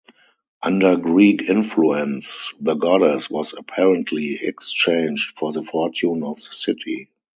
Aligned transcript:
Under 0.63 0.95
Greek 0.97 1.43
influence, 1.43 2.55
the 2.59 2.73
goddess 2.73 3.29
was 3.29 3.53
apparently 3.53 4.39
exchanged 4.41 5.37
for 5.37 5.51
the 5.53 5.61
Fortune 5.61 6.23
of 6.23 6.37
the 6.37 6.41
City. 6.51 7.11